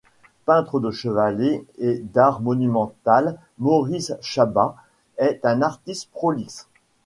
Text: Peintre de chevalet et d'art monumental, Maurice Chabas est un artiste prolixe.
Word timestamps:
Peintre 0.45 0.79
de 0.79 0.89
chevalet 0.89 1.63
et 1.77 1.99
d'art 1.99 2.41
monumental, 2.41 3.39
Maurice 3.59 4.13
Chabas 4.19 4.75
est 5.19 5.41
un 5.43 5.61
artiste 5.61 6.09
prolixe. 6.09 6.67